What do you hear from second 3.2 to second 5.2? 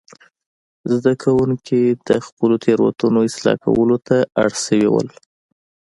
اصلاح کولو ته اړ شوي وو.